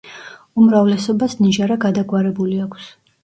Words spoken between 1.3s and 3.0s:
ნიჟარა გადაგვარებული აქვს.